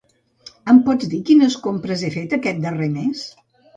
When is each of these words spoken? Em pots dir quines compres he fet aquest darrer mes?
Em 0.73 0.77
pots 0.87 1.11
dir 1.11 1.19
quines 1.29 1.57
compres 1.67 2.05
he 2.09 2.13
fet 2.19 2.35
aquest 2.39 2.65
darrer 2.67 2.89
mes? 2.97 3.23